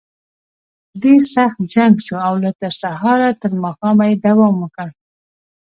ډېر 1.01 1.21
سخت 1.35 1.57
جنګ 1.73 1.93
شو 2.05 2.15
او 2.27 2.33
له 2.43 2.49
سهاره 2.81 3.29
تر 3.41 3.51
ماښامه 3.63 4.05
یې 4.09 4.15
دوام 4.25 4.55
وکړ. 4.59 4.89